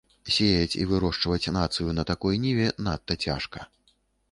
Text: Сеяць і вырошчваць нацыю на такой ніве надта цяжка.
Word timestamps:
Сеяць 0.35 0.77
і 0.81 0.87
вырошчваць 0.91 1.51
нацыю 1.59 1.95
на 1.99 2.07
такой 2.13 2.41
ніве 2.47 2.67
надта 2.89 3.21
цяжка. 3.29 3.71